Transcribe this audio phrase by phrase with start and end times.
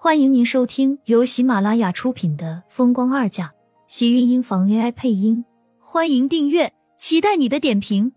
[0.00, 3.48] 欢迎您收听由喜马拉雅出品的《风光二嫁》，
[3.88, 5.44] 喜运音房 AI 配音。
[5.80, 8.12] 欢迎订阅，期待你的点评。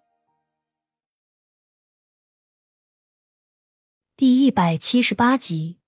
[4.15, 5.79] 第一百七十八集，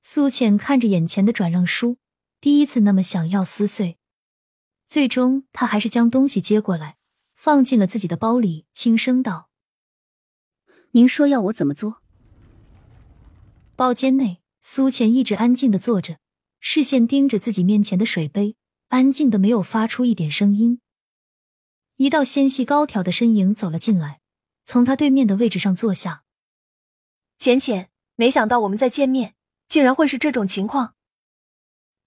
[0.00, 1.96] 苏浅看着眼前的转让书，
[2.40, 3.98] 第一次那么想要撕碎。
[4.86, 6.96] 最终，他还是将东西接过来，
[7.34, 9.50] 放进了自己的包里，轻声道
[10.92, 12.02] ：“您说要我怎么做？”
[13.76, 16.16] 包间内，苏浅一直安静的坐着，
[16.60, 18.56] 视线盯着自己面前的水杯，
[18.88, 20.80] 安静的没有发出一点声音。
[21.96, 24.20] 一道纤细高挑的身影走了进来，
[24.64, 26.24] 从他对面的位置上坐下。
[27.36, 29.34] 浅浅，没想到我们再见面，
[29.68, 30.94] 竟然会是这种情况。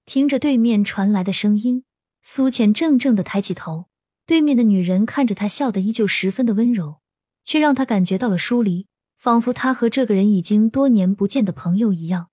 [0.08, 1.84] 听着对面传来的声音，
[2.24, 3.86] 苏浅怔怔的抬起头，
[4.26, 7.00] 对面的女人看着他，笑得依旧十分的温柔，
[7.44, 8.88] 却让他感觉到了疏离。
[9.20, 12.30] 仿佛他和这个人已经多年不见的朋友一样，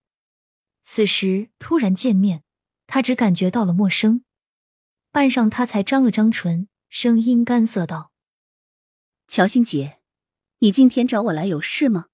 [0.84, 2.44] 此时突然见面，
[2.86, 4.22] 他只感觉到了陌生。
[5.10, 8.12] 半晌，他才张了张唇，声音干涩道
[9.26, 9.98] ：“乔欣姐，
[10.60, 12.06] 你今天找我来有事吗？”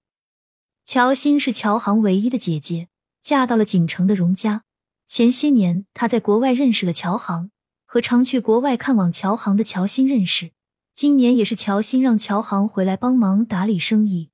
[0.83, 2.89] 乔欣是乔航唯一的姐姐，
[3.21, 4.63] 嫁到了锦城的荣家。
[5.05, 7.51] 前些年，他在国外认识了乔航，
[7.85, 10.51] 和常去国外看望乔航的乔欣认识。
[10.95, 14.31] 今年也是乔欣让乔航回来帮忙打理生意。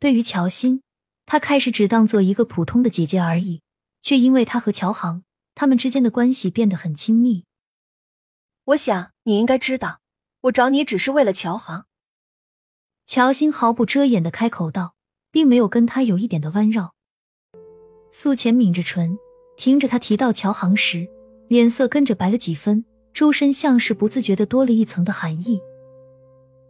[0.00, 0.82] 对于乔欣，
[1.26, 3.62] 他开始只当做一个普通的姐姐而已，
[4.00, 7.44] 却因为他和乔航，他们之间的关系变得很亲密。
[8.66, 10.00] 我想你应该知道，
[10.42, 11.86] 我找你只是为了乔航。
[13.04, 14.94] 乔欣毫不遮掩的开口道，
[15.30, 16.94] 并没有跟他有一点的弯绕。
[18.12, 19.18] 苏浅抿着唇，
[19.56, 21.08] 听着他提到乔航时，
[21.48, 25.60] 脸色跟着白了几分，周身像是不自觉的多了一层的寒意。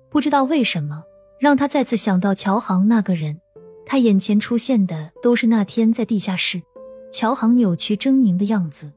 [0.09, 1.05] 不知道为什么。
[1.39, 3.41] 让他再次想到乔航那个人，
[3.87, 6.61] 他眼前出现的都是那天在地下室，
[7.13, 8.93] 乔航扭曲狰狞的样子。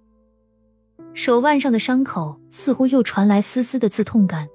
[1.14, 4.48] 手腕上的伤口似乎又传来丝丝的刺痛感。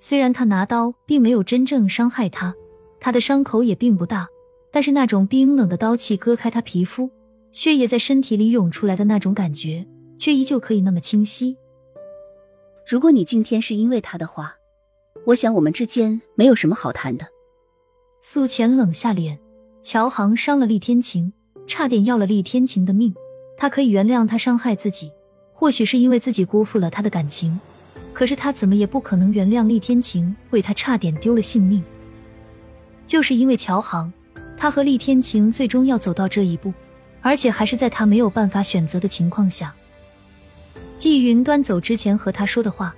[0.00, 2.54] 虽然他拿刀并没有真正伤害他，
[2.98, 4.28] 他的伤口也并不大，
[4.72, 7.10] 但是那种冰冷的刀气割开他皮肤，
[7.52, 11.56] 血液在身体里涌出来的那种感觉，却依旧可以那么清晰。
[12.84, 14.57] 如果你今天是因为他的话。
[15.26, 17.26] 我想我们之间没有什么好谈的。
[18.20, 19.38] 苏浅冷下脸，
[19.82, 21.32] 乔航伤了厉天晴，
[21.66, 23.14] 差点要了厉天晴的命。
[23.56, 25.10] 他可以原谅他伤害自己，
[25.52, 27.58] 或许是因为自己辜负了他的感情，
[28.12, 31.82] 可是他怎么也不可能原谅厉天晴为他差点丢了性命。
[33.04, 34.12] 就是因为乔航，
[34.56, 36.72] 他和厉天晴最终要走到这一步，
[37.20, 39.74] 而且还是在他没有办法选择的情况下。
[40.96, 42.94] 季云端走之前和他说的话。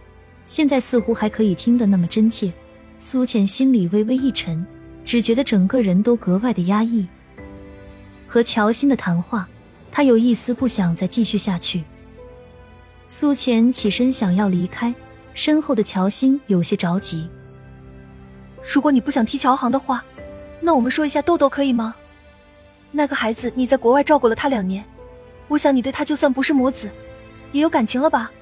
[0.50, 2.52] 现在似乎还可以听得那么真切，
[2.98, 4.66] 苏浅心里微微一沉，
[5.04, 7.06] 只觉得整个人都格外的压抑。
[8.26, 9.48] 和乔欣的谈话，
[9.92, 11.84] 他有一丝不想再继续下去。
[13.06, 14.92] 苏浅起身想要离开，
[15.34, 17.28] 身后的乔欣有些着急。
[18.60, 20.04] 如果你不想踢乔航的话，
[20.60, 21.94] 那我们说一下豆豆可以吗？
[22.90, 24.84] 那个孩子你在国外照顾了他两年，
[25.46, 26.90] 我想你对他就算不是母子，
[27.52, 28.32] 也有感情了吧？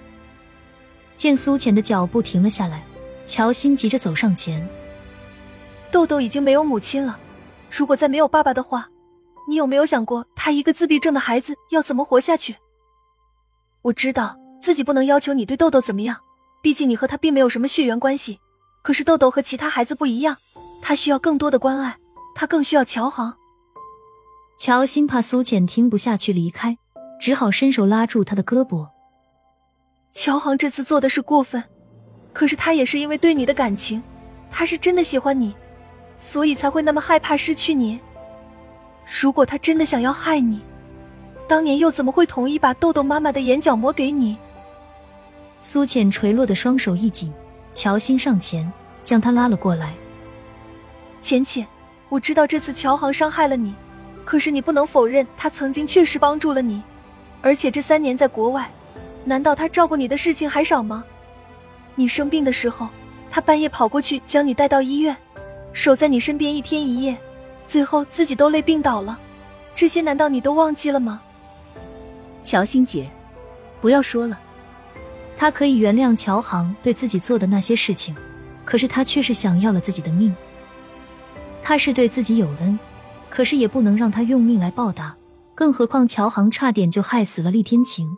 [1.18, 2.82] 见苏浅的脚步停了下来，
[3.26, 4.66] 乔欣急着走上前。
[5.90, 7.18] 豆豆已经没有母亲了，
[7.70, 8.88] 如果再没有爸爸的话，
[9.48, 12.54] 你有没有想过他一个自闭症的孩子要怎么活下去？
[13.82, 16.16] 我知道自己不能要求你对豆豆怎么样，
[16.62, 18.38] 毕竟你和他并没有什么血缘关系。
[18.82, 20.36] 可是豆豆和其他孩子不一样，
[20.80, 21.96] 他需要更多的关爱，
[22.36, 23.34] 他更需要乔航。
[24.56, 26.78] 乔欣怕苏浅听不下去离开，
[27.20, 28.88] 只好伸手拉住他的胳膊。
[30.20, 31.62] 乔航这次做的是过分，
[32.32, 34.02] 可是他也是因为对你的感情，
[34.50, 35.54] 他是真的喜欢你，
[36.16, 38.00] 所以才会那么害怕失去你。
[39.20, 40.60] 如果他真的想要害你，
[41.46, 44.36] 当年又怎么会同意把豆豆妈妈的眼角膜给你？
[45.60, 47.32] 苏浅垂落的双手一紧，
[47.72, 48.68] 乔欣上前
[49.04, 49.94] 将他拉了过来。
[51.20, 51.64] 浅浅，
[52.08, 53.72] 我知道这次乔航伤害了你，
[54.24, 56.82] 可是你不能否认他曾经确实帮助了你，
[57.40, 58.68] 而且这三年在国外。
[59.28, 61.04] 难道他照顾你的事情还少吗？
[61.94, 62.88] 你生病的时候，
[63.30, 65.16] 他半夜跑过去将你带到医院，
[65.72, 67.16] 守在你身边一天一夜，
[67.66, 69.18] 最后自己都累病倒了。
[69.74, 71.20] 这些难道你都忘记了吗？
[72.42, 73.08] 乔欣姐，
[73.80, 74.38] 不要说了。
[75.36, 78.16] 他可以原谅乔航对自己做的那些事情，
[78.64, 80.34] 可是他却是想要了自己的命。
[81.62, 82.78] 他是对自己有恩，
[83.28, 85.14] 可是也不能让他用命来报答。
[85.54, 88.16] 更何况乔航差点就害死了厉天晴。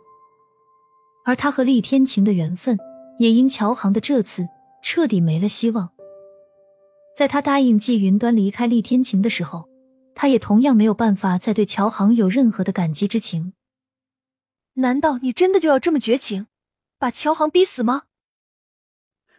[1.31, 2.77] 而他和厉天晴的缘分，
[3.17, 4.49] 也因乔航的这次
[4.83, 5.93] 彻底没了希望。
[7.15, 9.69] 在他答应季云端离开厉天晴的时候，
[10.13, 13.53] 他也同样没有办法再对乔航有任何的感激之情。
[14.73, 16.47] 难道你真的就要这么绝情，
[16.99, 18.03] 把乔航逼死吗？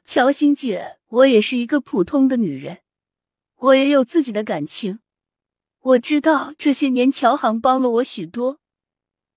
[0.02, 2.78] 乔欣姐，我也是一个普通的女人，
[3.56, 5.00] 我也有自己的感情。
[5.80, 8.60] 我知道这些年乔航帮了我许多，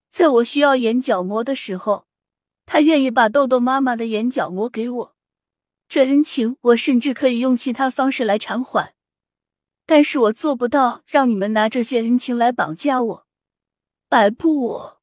[0.10, 2.05] 在我需要眼角膜的时候，
[2.66, 5.16] 他愿意把豆豆妈妈的眼角膜给我。
[5.88, 8.94] 这恩情，我甚至可以用其他方式来偿还，
[9.86, 13.28] 但是我做不到让你们拿这些恩情来绑架我、
[14.10, 15.02] 摆布我。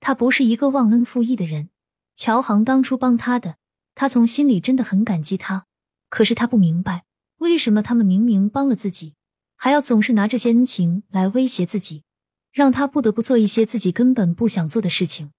[0.00, 1.68] 他不是一个忘恩负义的人。
[2.14, 3.56] 乔航当初帮他的，
[3.94, 5.66] 他从心里真的很感激他。
[6.08, 7.04] 可是他不明白，
[7.38, 9.14] 为什么他们明明帮了自己，
[9.56, 12.04] 还要总是拿这些恩情来威胁自己，
[12.52, 15.32] 让他不得不做一些自己根本不想做的事情。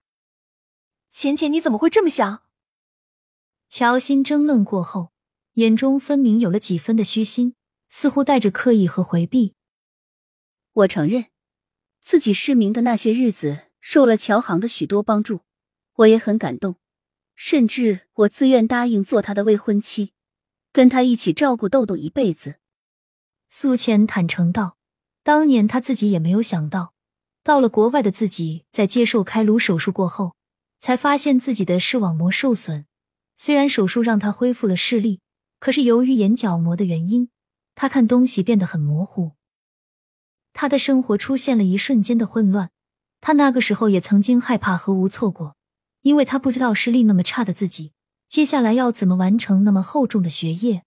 [1.11, 2.43] 浅浅，你怎么会这么想？
[3.67, 5.11] 乔欣争论过后，
[5.55, 7.55] 眼中分明有了几分的虚心，
[7.89, 9.53] 似乎带着刻意和回避。
[10.71, 11.25] 我承认，
[12.01, 13.67] 自己失明的那些日子。
[13.83, 15.39] 受了乔航的许多帮助，
[15.95, 16.75] 我也很感动，
[17.33, 20.13] 甚至我自愿答应做他的未婚妻，
[20.71, 22.57] 跟他一起照顾豆豆一辈子。
[23.49, 24.77] 苏浅坦诚道
[25.25, 26.93] ：“当年他自己也没有想到，
[27.41, 30.35] 到了国外的自己在接受开颅手术过后，
[30.81, 32.86] 才发现自己的视网膜受损。
[33.36, 35.22] 虽然手术让他恢复了视力，
[35.60, 37.30] 可是由于眼角膜的原因，
[37.75, 39.31] 他看东西变得很模糊。
[40.51, 42.72] 他的生活出现了一瞬间的混乱。”
[43.24, 45.56] 他那个时候也曾经害怕和无措过，
[46.01, 47.94] 因为他不知道视力那么差的自己
[48.28, 50.83] 接下来要怎么完成那么厚重的学业。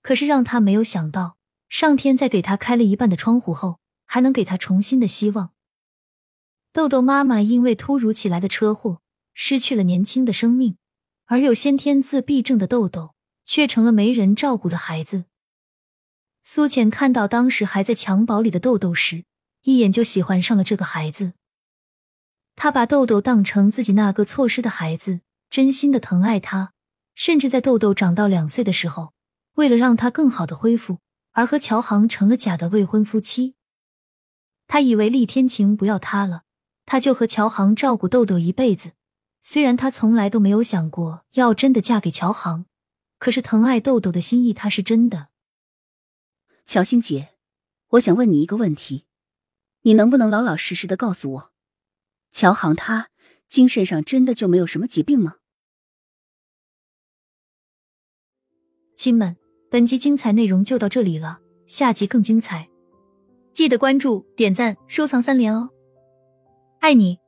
[0.00, 1.36] 可是让他没有想到，
[1.68, 5.52] 上天在给他开了一半的窗户后，还能给他重新的希望。
[6.72, 9.00] 豆豆妈妈因为突如其来的车祸
[9.34, 10.76] 失去了年轻的生命，
[11.26, 13.14] 而有先天自闭症的豆豆
[13.44, 15.24] 却成了没人照顾的孩子。
[16.42, 19.24] 苏浅看到当时还在襁褓里的豆豆时。
[19.62, 21.34] 一眼就喜欢上了这个孩子，
[22.56, 25.20] 他把豆豆当成自己那个错失的孩子，
[25.50, 26.72] 真心的疼爱他，
[27.14, 29.12] 甚至在豆豆长到两岁的时候，
[29.56, 31.00] 为了让他更好的恢复，
[31.32, 33.54] 而和乔航成了假的未婚夫妻。
[34.66, 36.44] 他以为厉天晴不要他了，
[36.90, 38.94] 他就和乔航照顾豆豆一辈子。
[39.40, 42.66] 虽然他从来都没有想过要真的嫁给乔航，
[43.16, 45.28] 可是疼爱豆豆的心意他是真的。
[46.66, 47.28] 乔欣姐，
[47.90, 49.04] 我想问你一个问题。
[49.82, 51.52] 你能不能老老实实的告诉我，
[52.32, 53.10] 乔航他
[53.46, 55.36] 精神上真的就没有什么疾病吗？
[58.96, 59.36] 亲们，
[59.70, 62.68] 本集精彩内容就到这里了，下集更精彩，
[63.52, 65.70] 记得关注、点赞、收藏三连哦，
[66.80, 67.20] 爱你。